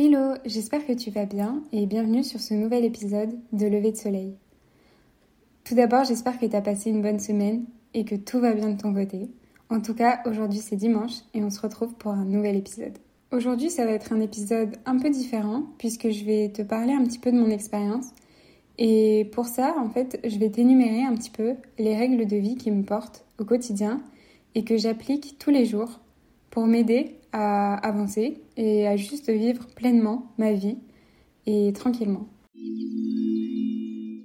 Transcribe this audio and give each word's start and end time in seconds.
Hello, 0.00 0.34
j'espère 0.44 0.86
que 0.86 0.92
tu 0.92 1.10
vas 1.10 1.26
bien 1.26 1.60
et 1.72 1.84
bienvenue 1.86 2.22
sur 2.22 2.38
ce 2.38 2.54
nouvel 2.54 2.84
épisode 2.84 3.36
de 3.52 3.66
Lever 3.66 3.90
de 3.90 3.96
Soleil. 3.96 4.36
Tout 5.64 5.74
d'abord, 5.74 6.04
j'espère 6.04 6.38
que 6.38 6.46
tu 6.46 6.54
as 6.54 6.60
passé 6.60 6.90
une 6.90 7.02
bonne 7.02 7.18
semaine 7.18 7.64
et 7.94 8.04
que 8.04 8.14
tout 8.14 8.38
va 8.38 8.52
bien 8.52 8.70
de 8.70 8.80
ton 8.80 8.94
côté. 8.94 9.28
En 9.70 9.80
tout 9.80 9.94
cas, 9.94 10.20
aujourd'hui 10.24 10.60
c'est 10.60 10.76
dimanche 10.76 11.14
et 11.34 11.42
on 11.42 11.50
se 11.50 11.60
retrouve 11.60 11.94
pour 11.94 12.12
un 12.12 12.24
nouvel 12.24 12.54
épisode. 12.54 12.96
Aujourd'hui, 13.32 13.70
ça 13.70 13.86
va 13.86 13.90
être 13.90 14.12
un 14.12 14.20
épisode 14.20 14.76
un 14.86 15.00
peu 15.00 15.10
différent 15.10 15.64
puisque 15.78 16.10
je 16.10 16.24
vais 16.24 16.50
te 16.50 16.62
parler 16.62 16.92
un 16.92 17.02
petit 17.02 17.18
peu 17.18 17.32
de 17.32 17.36
mon 17.36 17.50
expérience. 17.50 18.06
Et 18.78 19.28
pour 19.32 19.46
ça, 19.46 19.74
en 19.80 19.88
fait, 19.88 20.20
je 20.24 20.38
vais 20.38 20.50
t'énumérer 20.50 21.02
un 21.02 21.16
petit 21.16 21.30
peu 21.30 21.54
les 21.76 21.96
règles 21.96 22.28
de 22.28 22.36
vie 22.36 22.54
qui 22.54 22.70
me 22.70 22.84
portent 22.84 23.24
au 23.40 23.44
quotidien 23.44 24.00
et 24.54 24.62
que 24.62 24.76
j'applique 24.76 25.40
tous 25.40 25.50
les 25.50 25.64
jours 25.64 25.98
pour 26.50 26.68
m'aider 26.68 27.16
à 27.32 27.74
avancer 27.74 28.40
et 28.58 28.86
à 28.86 28.96
juste 28.96 29.30
vivre 29.30 29.66
pleinement 29.74 30.26
ma 30.36 30.52
vie 30.52 30.76
et 31.46 31.72
tranquillement. 31.72 32.26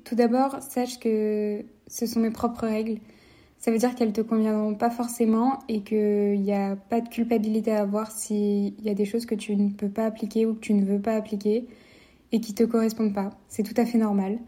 Tout 0.03 0.15
d'abord, 0.15 0.61
sache 0.61 0.99
que 0.99 1.63
ce 1.87 2.05
sont 2.05 2.19
mes 2.19 2.31
propres 2.31 2.67
règles. 2.67 2.99
Ça 3.59 3.71
veut 3.71 3.77
dire 3.77 3.95
qu'elles 3.95 4.11
te 4.11 4.19
conviendront 4.19 4.75
pas 4.75 4.89
forcément 4.89 5.59
et 5.69 5.83
qu'il 5.83 6.41
n'y 6.41 6.51
a 6.51 6.75
pas 6.75 6.99
de 6.99 7.07
culpabilité 7.07 7.71
à 7.71 7.81
avoir 7.81 8.11
s'il 8.11 8.73
y 8.83 8.89
a 8.89 8.93
des 8.93 9.05
choses 9.05 9.25
que 9.25 9.35
tu 9.35 9.55
ne 9.55 9.69
peux 9.69 9.87
pas 9.87 10.05
appliquer 10.05 10.45
ou 10.45 10.55
que 10.55 10.59
tu 10.59 10.73
ne 10.73 10.83
veux 10.83 10.99
pas 10.99 11.15
appliquer 11.15 11.67
et 12.33 12.41
qui 12.41 12.53
te 12.53 12.63
correspondent 12.63 13.13
pas. 13.13 13.29
C'est 13.47 13.63
tout 13.63 13.79
à 13.79 13.85
fait 13.85 13.99
normal. 13.99 14.39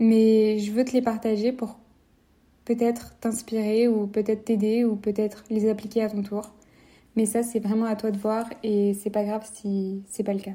Mais 0.00 0.58
je 0.58 0.72
veux 0.72 0.84
te 0.84 0.92
les 0.92 1.02
partager 1.02 1.52
pour 1.52 1.78
peut-être 2.64 3.16
t'inspirer 3.20 3.86
ou 3.86 4.06
peut-être 4.06 4.44
t'aider 4.44 4.84
ou 4.84 4.96
peut-être 4.96 5.44
les 5.50 5.68
appliquer 5.68 6.02
à 6.02 6.10
ton 6.10 6.22
tour. 6.22 6.52
Mais 7.16 7.26
ça, 7.26 7.42
c'est 7.42 7.60
vraiment 7.60 7.86
à 7.86 7.96
toi 7.96 8.10
de 8.10 8.18
voir 8.18 8.46
et 8.62 8.94
c'est 8.94 9.10
pas 9.10 9.24
grave 9.24 9.48
si 9.52 10.02
c'est 10.08 10.24
pas 10.24 10.34
le 10.34 10.40
cas. 10.40 10.54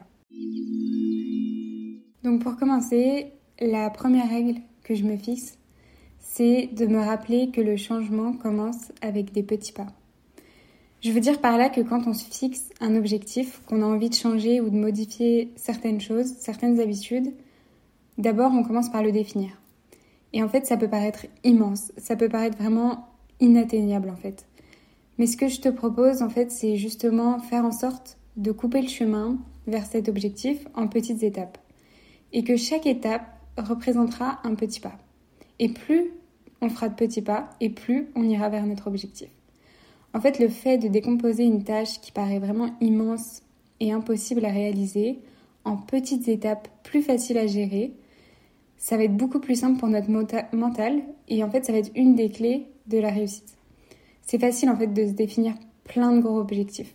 Donc 2.23 2.41
pour 2.41 2.57
commencer, 2.57 3.31
la 3.61 3.89
première 3.89 4.29
règle 4.29 4.59
que 4.83 4.95
je 4.95 5.03
me 5.03 5.15
fixe, 5.15 5.57
c'est 6.19 6.69
de 6.73 6.85
me 6.85 6.99
rappeler 6.99 7.49
que 7.52 7.61
le 7.61 7.77
changement 7.77 8.33
commence 8.33 8.91
avec 9.02 9.31
des 9.31 9.43
petits 9.43 9.71
pas. 9.71 9.87
Je 11.02 11.11
veux 11.11 11.21
dire 11.21 11.39
par 11.39 11.57
là 11.57 11.69
que 11.69 11.80
quand 11.80 12.07
on 12.07 12.13
se 12.13 12.25
fixe 12.25 12.69
un 12.81 12.95
objectif, 12.95 13.61
qu'on 13.65 13.81
a 13.81 13.85
envie 13.85 14.09
de 14.09 14.15
changer 14.15 14.59
ou 14.59 14.69
de 14.69 14.75
modifier 14.75 15.53
certaines 15.55 16.02
choses, 16.02 16.33
certaines 16.39 16.81
habitudes, 16.81 17.33
d'abord 18.17 18.52
on 18.52 18.63
commence 18.63 18.89
par 18.89 19.02
le 19.02 19.13
définir. 19.13 19.49
Et 20.33 20.43
en 20.43 20.49
fait, 20.49 20.65
ça 20.65 20.75
peut 20.75 20.89
paraître 20.89 21.25
immense, 21.43 21.93
ça 21.97 22.17
peut 22.17 22.30
paraître 22.30 22.57
vraiment 22.57 23.07
inatteignable 23.39 24.09
en 24.09 24.17
fait. 24.17 24.45
Mais 25.19 25.27
ce 25.27 25.37
que 25.37 25.49
je 25.49 25.59
te 25.59 25.69
propose, 25.69 26.23
en 26.23 26.29
fait, 26.29 26.49
c'est 26.49 26.77
justement 26.77 27.39
faire 27.39 27.65
en 27.65 27.71
sorte 27.71 28.17
de 28.37 28.51
couper 28.51 28.81
le 28.81 28.87
chemin 28.87 29.37
vers 29.67 29.85
cet 29.85 30.09
objectif 30.09 30.65
en 30.73 30.87
petites 30.87 31.21
étapes. 31.21 31.57
Et 32.33 32.43
que 32.43 32.55
chaque 32.55 32.87
étape 32.87 33.25
représentera 33.57 34.39
un 34.43 34.55
petit 34.55 34.79
pas. 34.79 34.97
Et 35.59 35.69
plus 35.69 36.13
on 36.61 36.69
fera 36.69 36.89
de 36.89 36.95
petits 36.95 37.21
pas, 37.21 37.49
et 37.61 37.69
plus 37.69 38.07
on 38.15 38.23
ira 38.23 38.49
vers 38.49 38.65
notre 38.65 38.87
objectif. 38.87 39.29
En 40.13 40.19
fait, 40.19 40.39
le 40.39 40.49
fait 40.49 40.77
de 40.77 40.87
décomposer 40.87 41.43
une 41.43 41.63
tâche 41.63 42.01
qui 42.01 42.11
paraît 42.11 42.39
vraiment 42.39 42.75
immense 42.81 43.43
et 43.79 43.91
impossible 43.91 44.43
à 44.45 44.51
réaliser 44.51 45.19
en 45.63 45.77
petites 45.77 46.27
étapes 46.27 46.67
plus 46.83 47.01
faciles 47.01 47.37
à 47.37 47.47
gérer, 47.47 47.93
ça 48.77 48.97
va 48.97 49.03
être 49.03 49.15
beaucoup 49.15 49.39
plus 49.39 49.55
simple 49.55 49.79
pour 49.79 49.89
notre 49.89 50.09
mental 50.09 51.03
et 51.27 51.43
en 51.43 51.49
fait, 51.49 51.65
ça 51.65 51.71
va 51.71 51.79
être 51.79 51.91
une 51.95 52.15
des 52.15 52.29
clés 52.29 52.67
de 52.87 52.97
la 52.97 53.09
réussite. 53.09 53.58
C'est 54.30 54.38
facile 54.38 54.69
en 54.69 54.75
fait 54.75 54.94
de 54.94 55.08
se 55.08 55.13
définir 55.13 55.55
plein 55.85 56.11
de 56.11 56.22
gros 56.22 56.38
objectifs, 56.38 56.94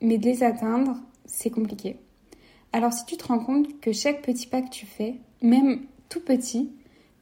mais 0.00 0.18
de 0.18 0.24
les 0.24 0.44
atteindre, 0.44 0.96
c'est 1.24 1.50
compliqué. 1.50 1.96
Alors 2.72 2.92
si 2.92 3.04
tu 3.06 3.16
te 3.16 3.26
rends 3.26 3.40
compte 3.40 3.80
que 3.80 3.90
chaque 3.90 4.22
petit 4.22 4.46
pas 4.46 4.62
que 4.62 4.70
tu 4.70 4.86
fais, 4.86 5.16
même 5.42 5.80
tout 6.08 6.20
petit, 6.20 6.70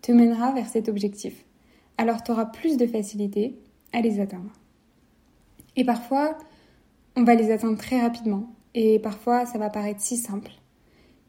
te 0.03 0.13
mènera 0.13 0.53
vers 0.53 0.69
cet 0.69 0.91
objectif, 0.91 1.47
alors 1.97 2.23
tu 2.23 2.31
auras 2.31 2.45
plus 2.45 2.77
de 2.77 2.87
facilité 2.87 3.59
à 3.95 4.03
les 4.03 4.21
atteindre. 4.21 4.53
Et 5.77 5.85
parfois, 5.85 6.37
on 7.17 7.25
va 7.25 7.35
les 7.35 7.51
atteindre 7.51 7.79
très 7.79 8.03
rapidement, 8.03 8.53
et 8.75 8.99
parfois 8.99 9.47
ça 9.47 9.57
va 9.57 9.71
paraître 9.71 10.03
si 10.03 10.19
simple. 10.19 10.53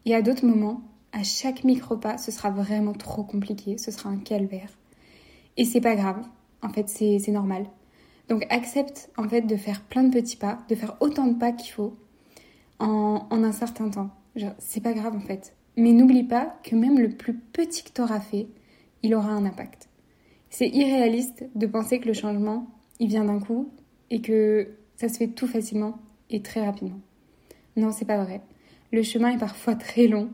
Et 0.04 0.14
à 0.14 0.20
d'autres 0.20 0.44
moments, 0.44 0.82
à 1.12 1.22
chaque 1.22 1.64
micro-pas, 1.64 2.18
ce 2.18 2.30
sera 2.30 2.50
vraiment 2.50 2.92
trop 2.92 3.24
compliqué, 3.24 3.78
ce 3.78 3.90
sera 3.90 4.10
un 4.10 4.18
calvaire. 4.18 4.76
Et 5.56 5.64
c'est 5.64 5.80
pas 5.80 5.96
grave, 5.96 6.22
en 6.60 6.68
fait 6.68 6.90
c'est 6.90 7.32
normal. 7.32 7.64
Donc 8.28 8.44
accepte 8.50 9.10
en 9.16 9.28
fait 9.28 9.42
de 9.42 9.56
faire 9.56 9.82
plein 9.82 10.02
de 10.04 10.12
petits 10.12 10.36
pas, 10.36 10.58
de 10.68 10.74
faire 10.74 10.96
autant 11.00 11.26
de 11.26 11.38
pas 11.38 11.52
qu'il 11.52 11.72
faut 11.72 11.96
en, 12.78 13.26
un 13.30 13.52
certain 13.52 13.88
temps. 13.88 14.10
C'est 14.58 14.82
pas 14.82 14.92
grave 14.92 15.16
en 15.16 15.20
fait. 15.20 15.54
Mais 15.76 15.92
n'oublie 15.92 16.24
pas 16.24 16.58
que 16.62 16.74
même 16.74 16.98
le 16.98 17.10
plus 17.10 17.34
petit 17.34 17.84
que 17.84 17.90
t'auras 17.90 18.20
fait, 18.20 18.48
il 19.02 19.14
aura 19.14 19.30
un 19.30 19.44
impact. 19.44 19.88
C'est 20.50 20.68
irréaliste 20.68 21.44
de 21.54 21.66
penser 21.66 22.00
que 22.00 22.06
le 22.06 22.14
changement, 22.14 22.66
il 22.98 23.08
vient 23.08 23.24
d'un 23.24 23.38
coup 23.38 23.70
et 24.10 24.20
que 24.20 24.68
ça 24.96 25.08
se 25.08 25.18
fait 25.18 25.28
tout 25.28 25.46
facilement 25.46 25.98
et 26.30 26.42
très 26.42 26.64
rapidement. 26.64 27.00
Non, 27.76 27.92
c'est 27.92 28.06
pas 28.06 28.22
vrai. 28.22 28.40
Le 28.92 29.02
chemin 29.02 29.30
est 29.32 29.38
parfois 29.38 29.74
très 29.74 30.06
long 30.06 30.30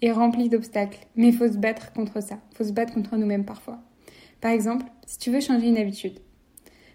et 0.00 0.10
rempli 0.10 0.48
d'obstacles, 0.48 1.06
mais 1.16 1.32
faut 1.32 1.48
se 1.48 1.58
battre 1.58 1.92
contre 1.92 2.22
ça. 2.22 2.38
Faut 2.54 2.64
se 2.64 2.72
battre 2.72 2.94
contre 2.94 3.16
nous-mêmes 3.16 3.44
parfois. 3.44 3.78
Par 4.40 4.52
exemple, 4.52 4.86
si 5.06 5.18
tu 5.18 5.30
veux 5.30 5.40
changer 5.40 5.68
une 5.68 5.76
habitude, 5.76 6.20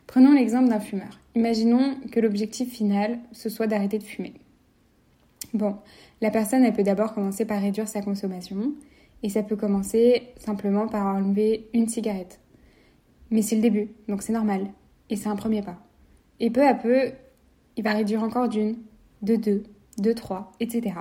Prenons 0.07 0.33
l'exemple 0.33 0.69
d'un 0.69 0.79
fumeur. 0.79 1.19
Imaginons 1.35 1.95
que 2.11 2.19
l'objectif 2.19 2.71
final, 2.71 3.19
ce 3.31 3.49
soit 3.49 3.67
d'arrêter 3.67 3.97
de 3.97 4.03
fumer. 4.03 4.33
Bon, 5.53 5.77
la 6.21 6.31
personne, 6.31 6.63
elle 6.63 6.73
peut 6.73 6.83
d'abord 6.83 7.13
commencer 7.13 7.45
par 7.45 7.61
réduire 7.61 7.87
sa 7.87 8.01
consommation, 8.01 8.73
et 9.23 9.29
ça 9.29 9.43
peut 9.43 9.55
commencer 9.55 10.23
simplement 10.37 10.87
par 10.87 11.15
enlever 11.15 11.67
une 11.73 11.87
cigarette. 11.87 12.39
Mais 13.31 13.41
c'est 13.41 13.55
le 13.55 13.61
début, 13.61 13.89
donc 14.07 14.21
c'est 14.21 14.33
normal, 14.33 14.67
et 15.09 15.15
c'est 15.15 15.29
un 15.29 15.35
premier 15.35 15.61
pas. 15.61 15.77
Et 16.39 16.49
peu 16.49 16.65
à 16.65 16.73
peu, 16.73 17.11
il 17.77 17.83
va 17.83 17.93
réduire 17.93 18.23
encore 18.23 18.49
d'une, 18.49 18.77
de 19.21 19.35
deux, 19.35 19.63
de 19.97 20.11
trois, 20.11 20.51
etc. 20.59 20.95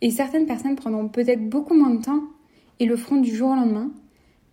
Et 0.00 0.10
certaines 0.10 0.46
personnes 0.46 0.76
prendront 0.76 1.08
peut-être 1.08 1.48
beaucoup 1.48 1.74
moins 1.74 1.94
de 1.94 2.02
temps 2.02 2.22
et 2.78 2.86
le 2.86 2.96
feront 2.96 3.20
du 3.20 3.34
jour 3.34 3.50
au 3.50 3.54
lendemain, 3.54 3.90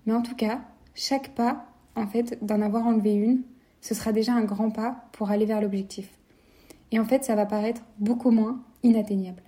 mais 0.05 0.13
en 0.13 0.21
tout 0.21 0.35
cas, 0.35 0.61
chaque 0.93 1.35
pas, 1.35 1.67
en 1.95 2.07
fait, 2.07 2.43
d'en 2.43 2.61
avoir 2.61 2.87
enlevé 2.87 3.13
une, 3.13 3.43
ce 3.85 3.93
sera 3.93 4.11
déjà 4.11 4.33
un 4.33 4.45
grand 4.45 4.71
pas 4.71 4.95
pour 5.11 5.29
aller 5.29 5.45
vers 5.45 5.61
l'objectif. 5.61 6.09
Et 6.91 6.97
en 6.97 7.05
fait, 7.05 7.23
ça 7.23 7.35
va 7.35 7.45
paraître 7.45 7.83
beaucoup 7.99 8.31
moins 8.31 8.63
inatteignable. 8.81 9.43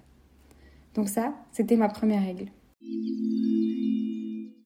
Donc 0.94 1.10
ça, 1.10 1.34
c'était 1.52 1.76
ma 1.76 1.90
première 1.90 2.22
règle. 2.22 2.52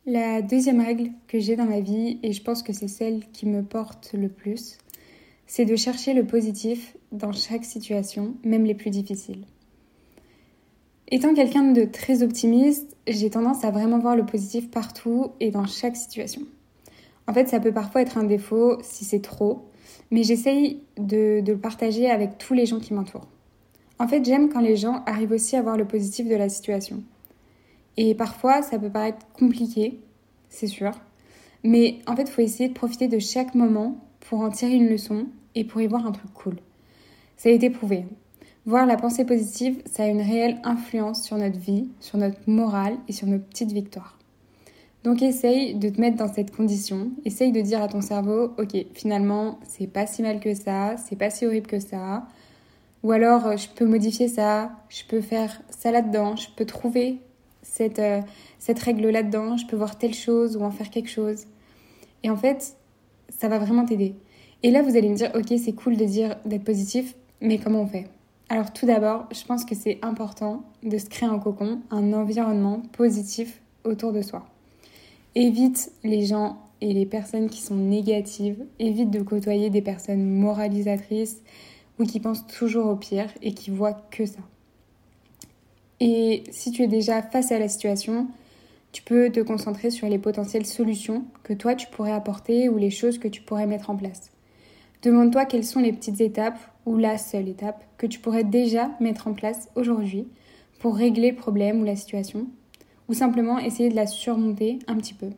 La 0.05 0.41
deuxième 0.41 0.81
règle 0.81 1.11
que 1.29 1.39
j'ai 1.39 1.55
dans 1.55 1.67
ma 1.67 1.79
vie, 1.79 2.19
et 2.21 2.33
je 2.33 2.43
pense 2.43 2.63
que 2.63 2.73
c'est 2.73 2.89
celle 2.89 3.23
qui 3.31 3.45
me 3.45 3.63
porte 3.63 4.11
le 4.11 4.27
plus, 4.27 4.77
c'est 5.47 5.63
de 5.63 5.77
chercher 5.77 6.13
le 6.13 6.25
positif 6.25 6.97
dans 7.13 7.31
chaque 7.31 7.63
situation, 7.63 8.33
même 8.43 8.65
les 8.65 8.75
plus 8.75 8.89
difficiles. 8.89 9.45
Étant 11.07 11.33
quelqu'un 11.33 11.71
de 11.71 11.85
très 11.85 12.23
optimiste, 12.23 12.97
j'ai 13.07 13.29
tendance 13.29 13.63
à 13.63 13.71
vraiment 13.71 13.99
voir 13.99 14.17
le 14.17 14.25
positif 14.25 14.69
partout 14.69 15.31
et 15.39 15.49
dans 15.49 15.65
chaque 15.65 15.95
situation. 15.95 16.41
En 17.27 17.33
fait, 17.33 17.47
ça 17.47 17.59
peut 17.59 17.71
parfois 17.71 18.01
être 18.01 18.17
un 18.17 18.23
défaut 18.23 18.77
si 18.81 19.05
c'est 19.05 19.21
trop, 19.21 19.65
mais 20.09 20.23
j'essaye 20.23 20.81
de, 20.97 21.43
le 21.45 21.57
partager 21.57 22.09
avec 22.09 22.37
tous 22.37 22.53
les 22.53 22.65
gens 22.65 22.79
qui 22.79 22.93
m'entourent. 22.93 23.27
En 23.99 24.07
fait, 24.07 24.25
j'aime 24.25 24.49
quand 24.49 24.61
les 24.61 24.75
gens 24.75 25.03
arrivent 25.05 25.31
aussi 25.31 25.55
à 25.55 25.61
voir 25.61 25.77
le 25.77 25.85
positif 25.85 26.27
de 26.27 26.35
la 26.35 26.49
situation. 26.49 27.03
Et 27.97 28.15
parfois, 28.15 28.61
ça 28.61 28.79
peut 28.79 28.89
paraître 28.89 29.25
compliqué, 29.33 29.99
c'est 30.49 30.67
sûr, 30.67 30.91
mais 31.63 31.99
en 32.07 32.15
fait, 32.15 32.23
il 32.23 32.31
faut 32.31 32.41
essayer 32.41 32.69
de 32.69 32.73
profiter 32.73 33.07
de 33.07 33.19
chaque 33.19 33.53
moment 33.53 33.97
pour 34.21 34.39
en 34.39 34.49
tirer 34.49 34.73
une 34.73 34.89
leçon 34.89 35.27
et 35.55 35.63
pour 35.63 35.81
y 35.81 35.87
voir 35.87 36.05
un 36.05 36.11
truc 36.11 36.33
cool. 36.33 36.55
Ça 37.37 37.49
a 37.49 37.51
été 37.51 37.69
prouvé. 37.69 38.05
Voir 38.65 38.85
la 38.85 38.95
pensée 38.95 39.25
positive, 39.25 39.81
ça 39.85 40.03
a 40.03 40.07
une 40.07 40.21
réelle 40.21 40.59
influence 40.63 41.23
sur 41.23 41.37
notre 41.37 41.57
vie, 41.57 41.89
sur 41.99 42.17
notre 42.17 42.37
morale 42.47 42.95
et 43.07 43.11
sur 43.11 43.27
nos 43.27 43.39
petites 43.39 43.71
victoires. 43.71 44.17
Donc 45.03 45.23
essaye 45.23 45.73
de 45.73 45.89
te 45.89 45.99
mettre 45.99 46.17
dans 46.17 46.31
cette 46.31 46.55
condition, 46.55 47.11
essaye 47.25 47.51
de 47.51 47.61
dire 47.61 47.81
à 47.81 47.87
ton 47.87 48.01
cerveau, 48.01 48.51
ok, 48.59 48.85
finalement, 48.93 49.59
c'est 49.67 49.87
pas 49.87 50.05
si 50.05 50.21
mal 50.21 50.39
que 50.39 50.53
ça, 50.53 50.95
c'est 50.97 51.15
pas 51.15 51.31
si 51.31 51.45
horrible 51.45 51.65
que 51.65 51.79
ça, 51.79 52.27
ou 53.01 53.11
alors 53.11 53.57
je 53.57 53.67
peux 53.69 53.85
modifier 53.85 54.27
ça, 54.27 54.71
je 54.89 55.03
peux 55.07 55.21
faire 55.21 55.61
ça 55.71 55.91
là-dedans, 55.91 56.35
je 56.35 56.49
peux 56.55 56.65
trouver 56.65 57.19
cette, 57.63 57.97
euh, 57.97 58.21
cette 58.59 58.77
règle 58.77 59.09
là-dedans, 59.09 59.57
je 59.57 59.65
peux 59.65 59.75
voir 59.75 59.97
telle 59.97 60.13
chose 60.13 60.55
ou 60.55 60.61
en 60.61 60.69
faire 60.69 60.91
quelque 60.91 61.09
chose. 61.09 61.45
Et 62.23 62.29
en 62.29 62.37
fait, 62.37 62.75
ça 63.29 63.47
va 63.47 63.57
vraiment 63.57 63.85
t'aider. 63.85 64.13
Et 64.61 64.69
là, 64.69 64.83
vous 64.83 64.95
allez 64.95 65.09
me 65.09 65.15
dire, 65.15 65.31
ok, 65.33 65.51
c'est 65.57 65.73
cool 65.73 65.97
de 65.97 66.05
dire 66.05 66.35
d'être 66.45 66.63
positif, 66.63 67.15
mais 67.41 67.57
comment 67.57 67.81
on 67.81 67.87
fait? 67.87 68.07
Alors 68.49 68.71
tout 68.71 68.85
d'abord, 68.85 69.27
je 69.31 69.43
pense 69.45 69.65
que 69.65 69.73
c'est 69.73 69.97
important 70.03 70.63
de 70.83 70.97
se 70.97 71.05
créer 71.05 71.29
un 71.29 71.39
cocon, 71.39 71.81
un 71.89 72.13
environnement 72.13 72.81
positif 72.91 73.61
autour 73.83 74.11
de 74.11 74.21
soi. 74.21 74.45
Évite 75.35 75.91
les 76.03 76.25
gens 76.25 76.57
et 76.81 76.93
les 76.93 77.05
personnes 77.05 77.49
qui 77.49 77.61
sont 77.61 77.75
négatives. 77.75 78.65
Évite 78.79 79.11
de 79.11 79.21
côtoyer 79.21 79.69
des 79.69 79.81
personnes 79.81 80.25
moralisatrices 80.25 81.41
ou 81.99 82.05
qui 82.05 82.19
pensent 82.19 82.47
toujours 82.47 82.87
au 82.87 82.95
pire 82.95 83.29
et 83.41 83.53
qui 83.53 83.71
voient 83.71 84.01
que 84.11 84.25
ça. 84.25 84.41
Et 85.99 86.43
si 86.49 86.71
tu 86.71 86.81
es 86.81 86.87
déjà 86.87 87.21
face 87.21 87.51
à 87.51 87.59
la 87.59 87.69
situation, 87.69 88.27
tu 88.91 89.03
peux 89.03 89.31
te 89.31 89.39
concentrer 89.39 89.91
sur 89.91 90.09
les 90.09 90.17
potentielles 90.17 90.65
solutions 90.65 91.23
que 91.43 91.53
toi 91.53 91.75
tu 91.75 91.87
pourrais 91.87 92.11
apporter 92.11 92.67
ou 92.69 92.77
les 92.77 92.89
choses 92.89 93.19
que 93.19 93.27
tu 93.27 93.41
pourrais 93.41 93.67
mettre 93.67 93.89
en 93.89 93.95
place. 93.95 94.31
Demande-toi 95.03 95.45
quelles 95.45 95.63
sont 95.63 95.79
les 95.79 95.93
petites 95.93 96.19
étapes 96.19 96.59
ou 96.85 96.97
la 96.97 97.17
seule 97.17 97.47
étape 97.47 97.85
que 97.97 98.07
tu 98.07 98.19
pourrais 98.19 98.43
déjà 98.43 98.91
mettre 98.99 99.27
en 99.27 99.33
place 99.33 99.69
aujourd'hui 99.75 100.27
pour 100.79 100.95
régler 100.95 101.31
le 101.31 101.37
problème 101.37 101.81
ou 101.81 101.85
la 101.85 101.95
situation, 101.95 102.47
ou 103.11 103.13
simplement 103.13 103.59
essayer 103.59 103.89
de 103.89 103.95
la 103.95 104.07
surmonter 104.07 104.79
un 104.87 104.95
petit 104.95 105.13
peu. 105.13 105.31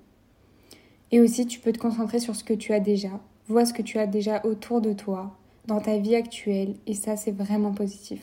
Et 1.12 1.20
aussi, 1.20 1.48
tu 1.48 1.60
peux 1.60 1.72
te 1.72 1.80
concentrer 1.80 2.20
sur 2.20 2.36
ce 2.36 2.44
que 2.44 2.54
tu 2.54 2.72
as 2.72 2.80
déjà, 2.80 3.20
vois 3.48 3.66
ce 3.66 3.74
que 3.74 3.82
tu 3.82 3.98
as 3.98 4.06
déjà 4.06 4.46
autour 4.46 4.80
de 4.80 4.94
toi, 4.94 5.36
dans 5.66 5.82
ta 5.82 5.98
vie 5.98 6.16
actuelle, 6.16 6.76
et 6.86 6.94
ça, 6.94 7.18
c'est 7.18 7.32
vraiment 7.32 7.72
positif. 7.72 8.22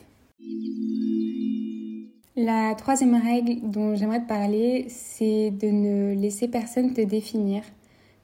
La 2.37 2.77
troisième 2.77 3.17
règle 3.17 3.69
dont 3.69 3.97
j'aimerais 3.97 4.23
te 4.23 4.29
parler, 4.29 4.87
c'est 4.89 5.51
de 5.51 5.67
ne 5.67 6.15
laisser 6.15 6.47
personne 6.47 6.95
te 6.95 7.01
définir 7.01 7.65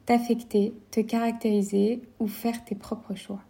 t'affecter, 0.06 0.72
te 0.93 1.00
caractériser 1.00 2.00
ou 2.20 2.29
faire 2.29 2.64
tes 2.64 2.76
propres 2.76 3.17
choix. 3.17 3.40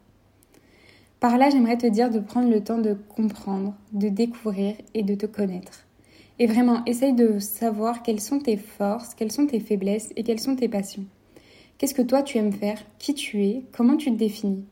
Par 1.20 1.36
là, 1.36 1.50
j'aimerais 1.50 1.76
te 1.76 1.86
dire 1.86 2.08
de 2.08 2.20
prendre 2.20 2.48
le 2.48 2.64
temps 2.64 2.78
de 2.78 2.94
comprendre, 2.94 3.74
de 3.92 4.08
découvrir 4.08 4.74
et 4.94 5.02
de 5.02 5.14
te 5.14 5.26
connaître. 5.26 5.85
Et 6.38 6.46
vraiment, 6.46 6.84
essaye 6.84 7.14
de 7.14 7.38
savoir 7.38 8.02
quelles 8.02 8.20
sont 8.20 8.38
tes 8.38 8.56
forces, 8.56 9.14
quelles 9.14 9.32
sont 9.32 9.46
tes 9.46 9.60
faiblesses 9.60 10.10
et 10.16 10.22
quelles 10.22 10.40
sont 10.40 10.56
tes 10.56 10.68
passions. 10.68 11.06
Qu'est-ce 11.78 11.94
que 11.94 12.02
toi 12.02 12.22
tu 12.22 12.38
aimes 12.38 12.52
faire? 12.52 12.78
Qui 12.98 13.14
tu 13.14 13.44
es? 13.44 13.64
Comment 13.72 13.96
tu 13.96 14.10
te 14.10 14.16
définis? 14.16 14.64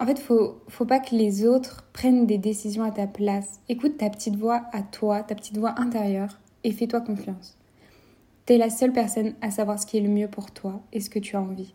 En 0.00 0.06
fait, 0.06 0.18
faut, 0.18 0.56
faut 0.68 0.84
pas 0.84 0.98
que 0.98 1.14
les 1.14 1.46
autres 1.46 1.88
prennent 1.92 2.26
des 2.26 2.38
décisions 2.38 2.82
à 2.82 2.90
ta 2.90 3.06
place. 3.06 3.60
Écoute 3.68 3.98
ta 3.98 4.10
petite 4.10 4.36
voix 4.36 4.62
à 4.72 4.82
toi, 4.82 5.22
ta 5.22 5.34
petite 5.34 5.56
voix 5.58 5.74
intérieure, 5.78 6.40
et 6.64 6.72
fais-toi 6.72 7.00
confiance. 7.00 7.56
Tu 8.46 8.54
es 8.54 8.58
la 8.58 8.70
seule 8.70 8.92
personne 8.92 9.34
à 9.40 9.50
savoir 9.50 9.78
ce 9.78 9.86
qui 9.86 9.98
est 9.98 10.00
le 10.00 10.08
mieux 10.08 10.28
pour 10.28 10.50
toi 10.50 10.82
et 10.92 11.00
ce 11.00 11.08
que 11.08 11.20
tu 11.20 11.36
as 11.36 11.40
envie. 11.40 11.74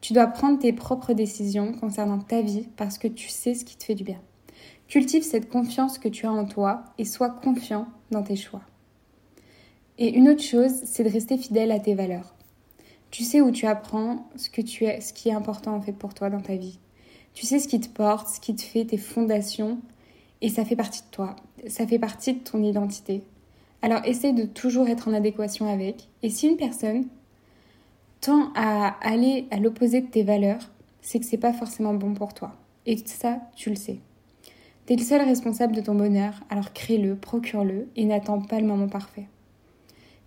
Tu 0.00 0.12
dois 0.12 0.28
prendre 0.28 0.58
tes 0.58 0.72
propres 0.72 1.12
décisions 1.12 1.72
concernant 1.72 2.20
ta 2.20 2.40
vie 2.40 2.68
parce 2.76 2.98
que 2.98 3.08
tu 3.08 3.28
sais 3.28 3.54
ce 3.54 3.64
qui 3.64 3.76
te 3.76 3.84
fait 3.84 3.96
du 3.96 4.04
bien. 4.04 4.20
Cultive 4.88 5.22
cette 5.22 5.50
confiance 5.50 5.98
que 5.98 6.08
tu 6.08 6.24
as 6.24 6.32
en 6.32 6.46
toi 6.46 6.82
et 6.96 7.04
sois 7.04 7.28
confiant 7.28 7.86
dans 8.10 8.22
tes 8.22 8.36
choix. 8.36 8.62
Et 9.98 10.16
une 10.16 10.30
autre 10.30 10.42
chose, 10.42 10.72
c'est 10.84 11.04
de 11.04 11.10
rester 11.10 11.36
fidèle 11.36 11.72
à 11.72 11.78
tes 11.78 11.94
valeurs. 11.94 12.34
Tu 13.10 13.22
sais 13.22 13.42
où 13.42 13.50
tu 13.50 13.66
apprends 13.66 14.26
ce, 14.36 14.48
que 14.48 14.62
tu 14.62 14.84
es, 14.84 15.00
ce 15.02 15.12
qui 15.12 15.28
est 15.28 15.34
important 15.34 15.74
en 15.74 15.82
fait 15.82 15.92
pour 15.92 16.14
toi 16.14 16.30
dans 16.30 16.40
ta 16.40 16.56
vie. 16.56 16.78
Tu 17.34 17.44
sais 17.44 17.58
ce 17.58 17.68
qui 17.68 17.80
te 17.80 17.88
porte, 17.88 18.28
ce 18.28 18.40
qui 18.40 18.54
te 18.54 18.62
fait 18.62 18.86
tes 18.86 18.96
fondations 18.96 19.78
et 20.40 20.48
ça 20.48 20.64
fait 20.64 20.76
partie 20.76 21.02
de 21.02 21.10
toi. 21.10 21.36
Ça 21.66 21.86
fait 21.86 21.98
partie 21.98 22.32
de 22.34 22.38
ton 22.38 22.62
identité. 22.62 23.22
Alors 23.82 24.04
essaye 24.04 24.32
de 24.32 24.44
toujours 24.44 24.88
être 24.88 25.08
en 25.08 25.12
adéquation 25.12 25.70
avec. 25.70 26.08
Et 26.22 26.30
si 26.30 26.48
une 26.48 26.56
personne 26.56 27.06
tend 28.20 28.52
à 28.54 28.96
aller 29.06 29.46
à 29.50 29.58
l'opposé 29.58 30.00
de 30.00 30.06
tes 30.06 30.22
valeurs, 30.22 30.70
c'est 31.02 31.20
que 31.20 31.26
c'est 31.26 31.36
pas 31.36 31.52
forcément 31.52 31.94
bon 31.94 32.14
pour 32.14 32.32
toi. 32.32 32.54
Et 32.86 32.96
ça, 33.04 33.40
tu 33.54 33.70
le 33.70 33.76
sais. 33.76 34.00
T'es 34.88 34.96
le 34.96 35.02
seul 35.02 35.20
responsable 35.20 35.74
de 35.74 35.82
ton 35.82 35.94
bonheur, 35.94 36.32
alors 36.48 36.72
crée-le, 36.72 37.14
procure-le 37.14 37.88
et 37.94 38.06
n'attends 38.06 38.40
pas 38.40 38.58
le 38.58 38.66
moment 38.66 38.88
parfait. 38.88 39.26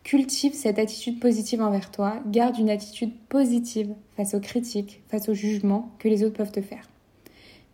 Cultive 0.03 0.53
cette 0.53 0.77
attitude 0.77 1.19
positive 1.19 1.63
envers 1.63 1.89
toi, 1.89 2.21
garde 2.27 2.59
une 2.59 2.69
attitude 2.69 3.11
positive 3.27 3.95
face 4.15 4.35
aux 4.35 4.39
critiques, 4.39 5.01
face 5.09 5.29
aux 5.29 5.33
jugements 5.33 5.89
que 5.97 6.07
les 6.07 6.23
autres 6.23 6.35
peuvent 6.35 6.51
te 6.51 6.61
faire. 6.61 6.87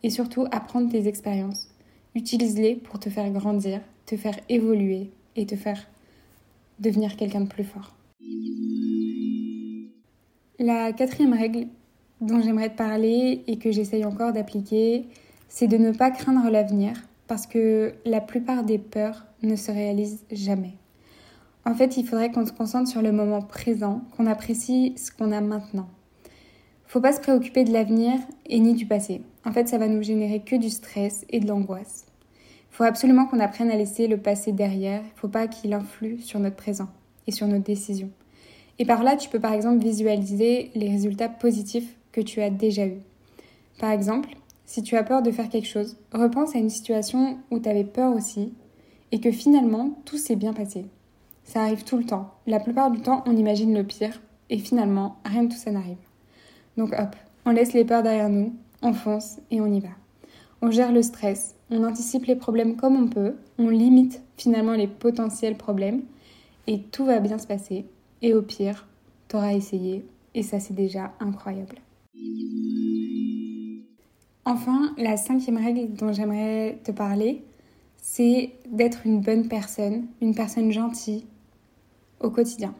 Et 0.01 0.09
surtout, 0.09 0.45
apprends 0.49 0.87
tes 0.87 1.09
expériences. 1.09 1.67
Utilise-les 2.15 2.75
pour 2.75 2.99
te 3.01 3.09
faire 3.09 3.29
grandir, 3.31 3.81
te 4.05 4.15
faire 4.15 4.39
évoluer 4.47 5.09
et 5.35 5.45
te 5.45 5.57
faire 5.57 5.89
devenir 6.79 7.17
quelqu'un 7.17 7.41
de 7.41 7.49
plus 7.49 7.65
fort. 7.65 7.97
La 10.57 10.93
quatrième 10.93 11.33
règle 11.33 11.67
dont 12.21 12.39
j'aimerais 12.39 12.69
te 12.69 12.77
parler 12.77 13.43
et 13.45 13.57
que 13.57 13.73
j'essaye 13.73 14.05
encore 14.05 14.31
d'appliquer, 14.31 15.05
c'est 15.49 15.67
de 15.67 15.77
ne 15.77 15.91
pas 15.91 16.11
craindre 16.11 16.49
l'avenir 16.49 16.93
parce 17.27 17.47
que 17.47 17.93
la 18.05 18.21
plupart 18.21 18.63
des 18.63 18.77
peurs 18.77 19.25
ne 19.43 19.55
se 19.55 19.71
réalisent 19.71 20.23
jamais. 20.31 20.73
En 21.65 21.75
fait, 21.75 21.97
il 21.97 22.05
faudrait 22.05 22.31
qu'on 22.31 22.45
se 22.45 22.53
concentre 22.53 22.89
sur 22.89 23.01
le 23.01 23.11
moment 23.11 23.41
présent, 23.41 24.01
qu'on 24.15 24.25
apprécie 24.25 24.93
ce 24.97 25.11
qu'on 25.11 25.31
a 25.31 25.41
maintenant. 25.41 25.89
Faut 26.85 27.01
pas 27.01 27.11
se 27.11 27.19
préoccuper 27.19 27.65
de 27.65 27.73
l'avenir 27.73 28.13
et 28.45 28.59
ni 28.59 28.73
du 28.73 28.85
passé. 28.85 29.21
En 29.45 29.51
fait, 29.51 29.67
ça 29.67 29.77
va 29.77 29.89
nous 29.89 30.01
générer 30.01 30.39
que 30.39 30.55
du 30.55 30.69
stress 30.69 31.25
et 31.29 31.41
de 31.41 31.47
l'angoisse. 31.47 32.05
Il 32.71 32.75
faut 32.77 32.85
absolument 32.85 33.25
qu'on 33.25 33.41
apprenne 33.41 33.69
à 33.69 33.75
laisser 33.75 34.07
le 34.07 34.17
passé 34.17 34.53
derrière. 34.53 35.01
Il 35.03 35.19
faut 35.19 35.27
pas 35.27 35.47
qu'il 35.47 35.73
influe 35.73 36.21
sur 36.21 36.39
notre 36.39 36.55
présent 36.55 36.87
et 37.27 37.31
sur 37.31 37.47
nos 37.47 37.59
décisions. 37.59 38.11
Et 38.79 38.85
par 38.85 39.03
là, 39.03 39.17
tu 39.17 39.27
peux 39.27 39.39
par 39.39 39.53
exemple 39.53 39.83
visualiser 39.83 40.71
les 40.75 40.89
résultats 40.89 41.29
positifs 41.29 41.97
que 42.13 42.21
tu 42.21 42.41
as 42.41 42.49
déjà 42.49 42.85
eus. 42.85 43.01
Par 43.79 43.91
exemple, 43.91 44.29
si 44.67 44.83
tu 44.83 44.97
as 44.97 45.03
peur 45.03 45.21
de 45.21 45.31
faire 45.31 45.47
quelque 45.47 45.67
chose, 45.67 45.95
repense 46.13 46.53
à 46.53 46.59
une 46.59 46.69
situation 46.69 47.39
où 47.49 47.59
tu 47.59 47.69
avais 47.69 47.85
peur 47.85 48.13
aussi 48.13 48.53
et 49.13 49.21
que 49.21 49.31
finalement 49.31 49.97
tout 50.03 50.17
s'est 50.17 50.35
bien 50.35 50.53
passé. 50.53 50.85
Ça 51.45 51.61
arrive 51.61 51.85
tout 51.85 51.97
le 51.97 52.03
temps. 52.03 52.33
La 52.45 52.59
plupart 52.59 52.91
du 52.91 52.99
temps, 52.99 53.23
on 53.25 53.37
imagine 53.37 53.73
le 53.73 53.85
pire 53.85 54.21
et 54.49 54.57
finalement, 54.57 55.15
rien 55.23 55.43
de 55.43 55.53
tout 55.53 55.57
ça 55.57 55.71
n'arrive. 55.71 55.97
Donc 56.75 56.91
hop, 56.91 57.15
on 57.45 57.51
laisse 57.51 57.71
les 57.71 57.85
peurs 57.85 58.03
derrière 58.03 58.29
nous, 58.29 58.53
on 58.81 58.91
fonce 58.91 59.39
et 59.51 59.61
on 59.61 59.67
y 59.67 59.79
va. 59.79 59.89
On 60.61 60.69
gère 60.69 60.91
le 60.91 61.01
stress, 61.01 61.55
on 61.71 61.85
anticipe 61.85 62.25
les 62.25 62.35
problèmes 62.35 62.75
comme 62.75 63.01
on 63.01 63.07
peut, 63.07 63.35
on 63.57 63.69
limite 63.69 64.21
finalement 64.35 64.73
les 64.73 64.87
potentiels 64.87 65.55
problèmes 65.55 66.01
et 66.67 66.81
tout 66.81 67.05
va 67.05 67.21
bien 67.21 67.37
se 67.37 67.47
passer. 67.47 67.85
Et 68.21 68.33
au 68.33 68.41
pire, 68.41 68.85
t'auras 69.29 69.53
essayé 69.53 70.05
et 70.35 70.43
ça 70.43 70.59
c'est 70.59 70.75
déjà 70.75 71.13
incroyable. 71.21 71.77
Enfin, 74.49 74.93
la 74.97 75.17
cinquième 75.17 75.57
règle 75.57 75.93
dont 75.93 76.13
j'aimerais 76.13 76.79
te 76.85 76.93
parler, 76.93 77.43
c'est 77.97 78.53
d'être 78.71 79.05
une 79.05 79.19
bonne 79.19 79.49
personne, 79.49 80.07
une 80.21 80.33
personne 80.33 80.71
gentille 80.71 81.25
au 82.21 82.29
quotidien. 82.29 82.73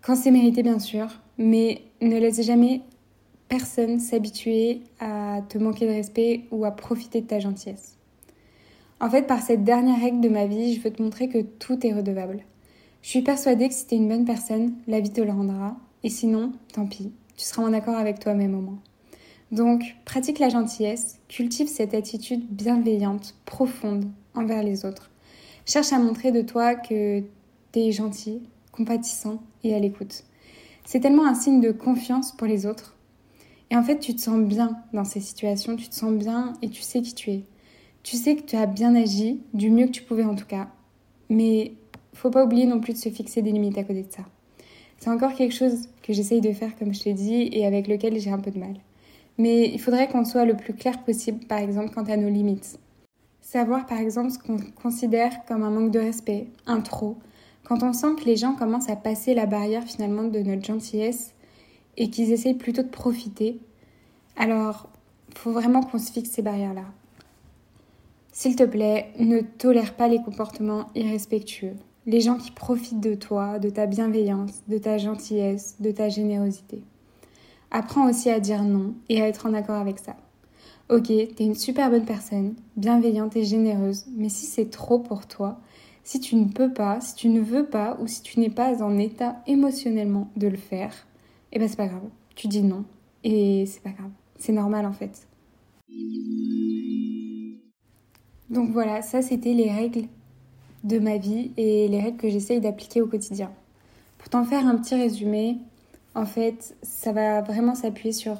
Quand 0.00 0.16
c'est 0.16 0.30
mérité 0.30 0.62
bien 0.62 0.78
sûr, 0.78 1.20
mais 1.36 1.82
ne 2.00 2.16
laisse 2.16 2.40
jamais 2.40 2.80
personne 3.48 4.00
s'habituer 4.00 4.80
à 5.00 5.42
te 5.46 5.58
manquer 5.58 5.86
de 5.86 5.92
respect 5.92 6.46
ou 6.50 6.64
à 6.64 6.70
profiter 6.70 7.20
de 7.20 7.26
ta 7.26 7.40
gentillesse. 7.40 7.98
En 9.00 9.10
fait, 9.10 9.26
par 9.26 9.42
cette 9.42 9.64
dernière 9.64 10.00
règle 10.00 10.22
de 10.22 10.30
ma 10.30 10.46
vie, 10.46 10.72
je 10.72 10.80
veux 10.80 10.90
te 10.90 11.02
montrer 11.02 11.28
que 11.28 11.42
tout 11.42 11.86
est 11.86 11.92
redevable. 11.92 12.42
Je 13.02 13.10
suis 13.10 13.20
persuadée 13.20 13.68
que 13.68 13.74
si 13.74 13.86
tu 13.86 13.96
es 13.96 13.98
une 13.98 14.08
bonne 14.08 14.24
personne, 14.24 14.72
la 14.86 15.00
vie 15.00 15.12
te 15.12 15.20
le 15.20 15.30
rendra. 15.30 15.76
Et 16.04 16.08
sinon, 16.08 16.52
tant 16.72 16.86
pis, 16.86 17.12
tu 17.36 17.44
seras 17.44 17.64
en 17.64 17.74
accord 17.74 17.96
avec 17.96 18.18
toi-même 18.18 18.54
au 18.54 18.62
moins. 18.62 18.78
Donc, 19.52 19.96
pratique 20.04 20.38
la 20.38 20.48
gentillesse, 20.48 21.18
cultive 21.28 21.68
cette 21.68 21.94
attitude 21.94 22.46
bienveillante, 22.48 23.34
profonde 23.44 24.06
envers 24.34 24.62
les 24.62 24.84
autres. 24.84 25.10
Cherche 25.66 25.92
à 25.92 25.98
montrer 25.98 26.32
de 26.32 26.42
toi 26.42 26.74
que 26.74 27.20
tu 27.72 27.78
es 27.78 27.92
gentil, 27.92 28.42
compatissant 28.72 29.42
et 29.64 29.74
à 29.74 29.78
l'écoute. 29.78 30.24
C'est 30.84 31.00
tellement 31.00 31.26
un 31.26 31.34
signe 31.34 31.60
de 31.60 31.72
confiance 31.72 32.32
pour 32.32 32.46
les 32.46 32.66
autres 32.66 32.96
et 33.70 33.76
en 33.76 33.82
fait, 33.82 34.00
tu 34.00 34.14
te 34.14 34.20
sens 34.20 34.40
bien 34.40 34.76
dans 34.92 35.04
ces 35.04 35.20
situations, 35.20 35.76
tu 35.76 35.88
te 35.88 35.94
sens 35.94 36.12
bien 36.12 36.54
et 36.60 36.68
tu 36.68 36.82
sais 36.82 37.02
qui 37.02 37.14
tu 37.14 37.30
es. 37.30 37.42
Tu 38.02 38.16
sais 38.16 38.34
que 38.34 38.42
tu 38.42 38.56
as 38.56 38.66
bien 38.66 38.94
agi, 38.94 39.40
du 39.54 39.70
mieux 39.70 39.86
que 39.86 39.92
tu 39.92 40.02
pouvais 40.02 40.24
en 40.24 40.34
tout 40.34 40.46
cas. 40.46 40.68
Mais 41.28 41.74
faut 42.12 42.30
pas 42.30 42.44
oublier 42.44 42.66
non 42.66 42.80
plus 42.80 42.94
de 42.94 42.98
se 42.98 43.08
fixer 43.08 43.42
des 43.42 43.52
limites 43.52 43.78
à 43.78 43.84
côté 43.84 44.02
de 44.02 44.10
ça. 44.10 44.24
C'est 44.98 45.10
encore 45.10 45.34
quelque 45.34 45.54
chose 45.54 45.88
que 46.02 46.12
j'essaye 46.12 46.40
de 46.40 46.52
faire, 46.52 46.76
comme 46.76 46.92
je 46.92 47.02
t'ai 47.02 47.12
dit, 47.12 47.48
et 47.52 47.64
avec 47.64 47.86
lequel 47.86 48.18
j'ai 48.18 48.30
un 48.30 48.38
peu 48.38 48.50
de 48.50 48.58
mal. 48.58 48.74
Mais 49.40 49.70
il 49.70 49.80
faudrait 49.80 50.06
qu'on 50.06 50.26
soit 50.26 50.44
le 50.44 50.54
plus 50.54 50.74
clair 50.74 51.02
possible, 51.02 51.46
par 51.46 51.60
exemple, 51.60 51.94
quant 51.94 52.04
à 52.04 52.18
nos 52.18 52.28
limites. 52.28 52.78
Savoir, 53.40 53.86
par 53.86 53.96
exemple, 53.96 54.30
ce 54.30 54.38
qu'on 54.38 54.58
considère 54.82 55.46
comme 55.46 55.62
un 55.62 55.70
manque 55.70 55.92
de 55.92 55.98
respect, 55.98 56.48
un 56.66 56.82
trop. 56.82 57.16
Quand 57.64 57.82
on 57.82 57.94
sent 57.94 58.16
que 58.20 58.26
les 58.26 58.36
gens 58.36 58.54
commencent 58.54 58.90
à 58.90 58.96
passer 58.96 59.32
la 59.32 59.46
barrière 59.46 59.84
finalement 59.84 60.24
de 60.24 60.40
notre 60.40 60.62
gentillesse 60.62 61.32
et 61.96 62.10
qu'ils 62.10 62.32
essayent 62.32 62.58
plutôt 62.58 62.82
de 62.82 62.88
profiter, 62.88 63.58
alors 64.36 64.90
faut 65.34 65.52
vraiment 65.52 65.80
qu'on 65.82 65.98
se 65.98 66.12
fixe 66.12 66.28
ces 66.28 66.42
barrières-là. 66.42 66.84
S'il 68.32 68.56
te 68.56 68.64
plaît, 68.64 69.06
ne 69.18 69.40
tolère 69.40 69.94
pas 69.94 70.08
les 70.08 70.20
comportements 70.20 70.88
irrespectueux, 70.94 71.76
les 72.04 72.20
gens 72.20 72.36
qui 72.36 72.50
profitent 72.50 73.00
de 73.00 73.14
toi, 73.14 73.58
de 73.58 73.70
ta 73.70 73.86
bienveillance, 73.86 74.60
de 74.68 74.76
ta 74.76 74.98
gentillesse, 74.98 75.76
de 75.80 75.92
ta 75.92 76.10
générosité. 76.10 76.82
Apprends 77.70 78.08
aussi 78.08 78.30
à 78.30 78.40
dire 78.40 78.64
non 78.64 78.94
et 79.08 79.22
à 79.22 79.28
être 79.28 79.46
en 79.46 79.54
accord 79.54 79.76
avec 79.76 79.98
ça. 79.98 80.16
Ok, 80.88 81.06
t'es 81.06 81.44
une 81.44 81.54
super 81.54 81.88
bonne 81.88 82.04
personne, 82.04 82.56
bienveillante 82.76 83.36
et 83.36 83.44
généreuse, 83.44 84.06
mais 84.16 84.28
si 84.28 84.46
c'est 84.46 84.70
trop 84.70 84.98
pour 84.98 85.28
toi, 85.28 85.60
si 86.02 86.18
tu 86.18 86.34
ne 86.34 86.46
peux 86.46 86.72
pas, 86.72 87.00
si 87.00 87.14
tu 87.14 87.28
ne 87.28 87.40
veux 87.40 87.66
pas 87.66 87.96
ou 88.00 88.08
si 88.08 88.22
tu 88.22 88.40
n'es 88.40 88.50
pas 88.50 88.82
en 88.82 88.98
état 88.98 89.36
émotionnellement 89.46 90.28
de 90.36 90.48
le 90.48 90.56
faire, 90.56 90.92
eh 91.52 91.60
ben 91.60 91.68
c'est 91.68 91.76
pas 91.76 91.86
grave. 91.86 92.08
Tu 92.34 92.48
dis 92.48 92.62
non 92.62 92.84
et 93.22 93.66
c'est 93.66 93.82
pas 93.82 93.90
grave. 93.90 94.10
C'est 94.36 94.52
normal 94.52 94.84
en 94.84 94.92
fait. 94.92 95.28
Donc 98.48 98.70
voilà, 98.70 99.02
ça 99.02 99.22
c'était 99.22 99.54
les 99.54 99.70
règles 99.70 100.08
de 100.82 100.98
ma 100.98 101.18
vie 101.18 101.52
et 101.56 101.86
les 101.86 102.00
règles 102.00 102.16
que 102.16 102.30
j'essaye 102.30 102.60
d'appliquer 102.60 103.00
au 103.00 103.06
quotidien. 103.06 103.52
Pour 104.18 104.28
t'en 104.28 104.44
faire 104.44 104.66
un 104.66 104.76
petit 104.76 104.96
résumé, 104.96 105.58
en 106.14 106.26
fait, 106.26 106.76
ça 106.82 107.12
va 107.12 107.40
vraiment 107.40 107.74
s'appuyer 107.74 108.12
sur 108.12 108.36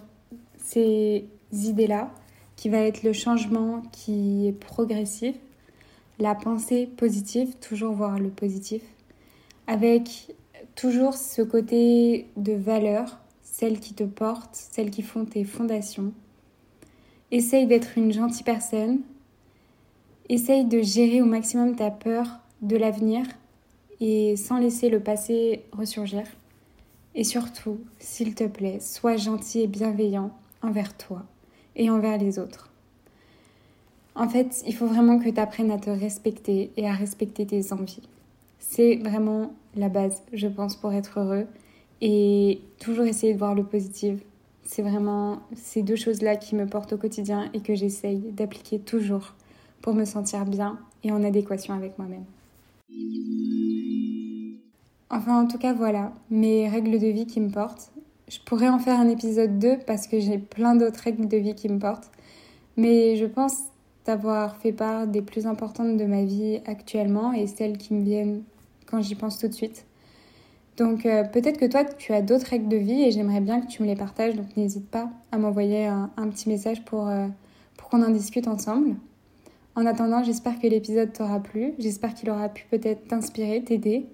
ces 0.59 1.25
idées-là, 1.53 2.11
qui 2.57 2.69
va 2.69 2.79
être 2.79 3.03
le 3.03 3.13
changement 3.13 3.83
qui 3.93 4.49
est 4.49 4.53
progressif, 4.53 5.35
la 6.19 6.35
pensée 6.35 6.87
positive, 6.87 7.55
toujours 7.61 7.95
voir 7.95 8.19
le 8.19 8.29
positif, 8.29 8.83
avec 9.67 10.35
toujours 10.75 11.15
ce 11.15 11.43
côté 11.43 12.27
de 12.37 12.53
valeur, 12.53 13.19
celles 13.43 13.81
qui 13.81 13.95
te 13.95 14.05
portent, 14.05 14.55
celles 14.55 14.91
qui 14.91 15.03
font 15.03 15.25
tes 15.25 15.45
fondations. 15.45 16.13
Essaye 17.31 17.67
d'être 17.67 17.97
une 17.97 18.13
gentille 18.13 18.43
personne. 18.43 19.01
Essaye 20.29 20.65
de 20.65 20.83
gérer 20.83 21.23
au 21.23 21.27
maximum 21.27 21.77
ta 21.77 21.91
peur 21.91 22.41
de 22.61 22.77
l'avenir 22.77 23.25
et 24.01 24.37
sans 24.37 24.59
laisser 24.59 24.89
le 24.89 25.01
passé 25.01 25.65
ressurgir. 25.73 26.25
Et 27.15 27.25
surtout, 27.25 27.79
s'il 27.99 28.35
te 28.35 28.45
plaît, 28.45 28.79
sois 28.81 29.17
gentil 29.17 29.61
et 29.61 29.67
bienveillant 29.67 30.31
envers 30.63 30.97
toi 30.97 31.25
et 31.77 31.91
envers 31.91 32.19
les 32.19 32.39
autres. 32.39 32.71
En 34.15 34.29
fait, 34.29 34.63
il 34.67 34.75
faut 34.75 34.87
vraiment 34.87 35.19
que 35.19 35.29
tu 35.29 35.41
apprennes 35.41 35.71
à 35.71 35.79
te 35.79 35.91
respecter 35.91 36.71
et 36.77 36.87
à 36.87 36.93
respecter 36.93 37.47
tes 37.47 37.73
envies. 37.73 38.03
C'est 38.59 38.97
vraiment 38.97 39.53
la 39.77 39.89
base, 39.89 40.23
je 40.33 40.47
pense, 40.47 40.77
pour 40.77 40.93
être 40.93 41.19
heureux 41.21 41.47
et 42.01 42.61
toujours 42.79 43.05
essayer 43.05 43.33
de 43.33 43.39
voir 43.39 43.55
le 43.55 43.65
positif. 43.65 44.21
C'est 44.65 44.83
vraiment 44.83 45.41
ces 45.55 45.83
deux 45.83 45.97
choses-là 45.97 46.37
qui 46.37 46.55
me 46.55 46.67
portent 46.67 46.93
au 46.93 46.99
quotidien 46.99 47.51
et 47.55 47.61
que 47.61 47.75
j'essaye 47.75 48.19
d'appliquer 48.19 48.79
toujours 48.79 49.35
pour 49.83 49.95
me 49.95 50.05
sentir 50.05 50.45
bien 50.45 50.79
et 51.03 51.11
en 51.11 51.25
adéquation 51.25 51.75
avec 51.75 51.99
moi-même. 51.99 52.25
Enfin, 55.11 55.43
en 55.43 55.49
tout 55.49 55.59
cas, 55.59 55.73
voilà, 55.73 56.13
mes 56.31 56.69
règles 56.69 56.99
de 57.01 57.09
vie 57.09 57.27
qui 57.27 57.41
me 57.41 57.51
portent. 57.51 57.91
Je 58.29 58.39
pourrais 58.39 58.69
en 58.69 58.79
faire 58.79 58.99
un 59.01 59.09
épisode 59.09 59.59
2 59.59 59.79
parce 59.85 60.07
que 60.07 60.21
j'ai 60.21 60.39
plein 60.39 60.77
d'autres 60.77 61.01
règles 61.01 61.27
de 61.27 61.37
vie 61.37 61.57
qui 61.57 61.69
me 61.69 61.81
portent. 61.81 62.13
Mais 62.77 63.17
je 63.17 63.27
pense 63.27 63.57
d'avoir 64.07 64.57
fait 64.57 64.73
part 64.73 65.09
des 65.09 65.21
plus 65.21 65.47
importantes 65.49 65.97
de 65.97 66.05
ma 66.05 66.23
vie 66.23 66.61
actuellement 66.65 67.33
et 67.33 67.49
celles 67.49 67.77
qui 67.77 67.93
me 67.93 68.03
viennent 68.03 68.43
quand 68.87 69.03
j'y 69.03 69.17
pense 69.17 69.39
tout 69.39 69.49
de 69.49 69.53
suite. 69.53 69.85
Donc 70.77 71.05
euh, 71.05 71.25
peut-être 71.25 71.59
que 71.59 71.67
toi, 71.67 71.85
tu 71.85 72.13
as 72.13 72.23
d'autres 72.23 72.47
règles 72.47 72.69
de 72.69 72.77
vie 72.77 73.03
et 73.03 73.11
j'aimerais 73.11 73.41
bien 73.41 73.61
que 73.61 73.67
tu 73.67 73.83
me 73.83 73.89
les 73.89 73.97
partages. 73.97 74.37
Donc 74.37 74.57
n'hésite 74.57 74.89
pas 74.89 75.11
à 75.33 75.39
m'envoyer 75.39 75.87
un, 75.87 76.09
petit 76.31 76.49
message 76.49 76.85
pour, 76.85 77.09
euh, 77.09 77.27
pour 77.77 77.89
qu'on 77.89 78.03
en 78.03 78.11
discute 78.11 78.47
ensemble. 78.47 78.95
En 79.75 79.87
attendant, 79.87 80.23
j'espère 80.23 80.59
que 80.61 80.69
l'épisode 80.69 81.13
t'aura 81.13 81.41
plu. 81.41 81.75
J'espère 81.79 82.15
qu'il 82.15 82.31
aura 82.31 82.49
pu 82.49 82.65
peut-être 82.71 83.09
t'inspirer, 83.09 83.63
t'aider. 83.63 84.07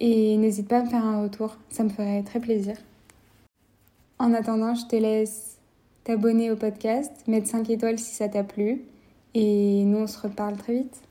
Et 0.00 0.36
n'hésite 0.36 0.68
pas 0.68 0.78
à 0.78 0.82
me 0.82 0.88
faire 0.88 1.04
un 1.04 1.22
retour, 1.22 1.56
ça 1.70 1.84
me 1.84 1.88
ferait 1.88 2.22
très 2.22 2.40
plaisir. 2.40 2.76
En 4.18 4.34
attendant, 4.34 4.74
je 4.74 4.86
te 4.86 4.96
laisse 4.96 5.58
t'abonner 6.04 6.50
au 6.50 6.56
podcast, 6.56 7.12
mettre 7.26 7.48
5 7.48 7.70
étoiles 7.70 7.98
si 7.98 8.14
ça 8.14 8.28
t'a 8.28 8.44
plu. 8.44 8.82
Et 9.34 9.84
nous, 9.84 9.98
on 9.98 10.06
se 10.06 10.18
reparle 10.18 10.56
très 10.56 10.74
vite. 10.74 11.02